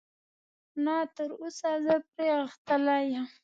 [0.83, 3.25] نه، تراوسه زه پرې غښتلی یم.